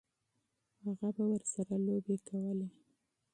[0.83, 2.67] هغه به ورسره لوبې کولې.